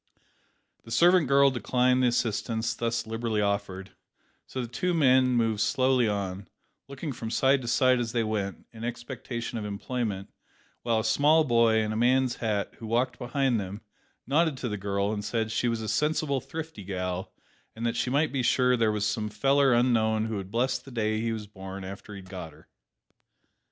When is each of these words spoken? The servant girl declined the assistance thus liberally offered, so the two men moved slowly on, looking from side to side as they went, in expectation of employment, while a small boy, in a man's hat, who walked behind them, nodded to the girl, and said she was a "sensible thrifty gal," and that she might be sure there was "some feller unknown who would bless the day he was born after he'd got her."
The 0.83 0.89
servant 0.89 1.27
girl 1.27 1.51
declined 1.51 2.01
the 2.01 2.07
assistance 2.07 2.73
thus 2.73 3.05
liberally 3.05 3.39
offered, 3.39 3.91
so 4.47 4.59
the 4.59 4.67
two 4.67 4.95
men 4.95 5.27
moved 5.35 5.59
slowly 5.61 6.07
on, 6.07 6.47
looking 6.87 7.11
from 7.13 7.29
side 7.29 7.61
to 7.61 7.67
side 7.67 7.99
as 7.99 8.11
they 8.11 8.23
went, 8.23 8.65
in 8.73 8.83
expectation 8.83 9.59
of 9.59 9.63
employment, 9.63 10.31
while 10.81 11.01
a 11.01 11.03
small 11.03 11.43
boy, 11.43 11.75
in 11.83 11.91
a 11.91 11.95
man's 11.95 12.37
hat, 12.37 12.73
who 12.79 12.87
walked 12.87 13.19
behind 13.19 13.59
them, 13.59 13.81
nodded 14.25 14.57
to 14.57 14.69
the 14.69 14.75
girl, 14.75 15.13
and 15.13 15.23
said 15.23 15.51
she 15.51 15.67
was 15.67 15.81
a 15.81 15.87
"sensible 15.87 16.41
thrifty 16.41 16.83
gal," 16.83 17.31
and 17.75 17.85
that 17.85 17.95
she 17.95 18.09
might 18.09 18.31
be 18.31 18.41
sure 18.41 18.75
there 18.75 18.91
was 18.91 19.05
"some 19.05 19.29
feller 19.29 19.71
unknown 19.71 20.25
who 20.25 20.37
would 20.37 20.49
bless 20.49 20.79
the 20.79 20.89
day 20.89 21.21
he 21.21 21.31
was 21.31 21.45
born 21.45 21.83
after 21.83 22.15
he'd 22.15 22.27
got 22.27 22.53
her." 22.53 22.67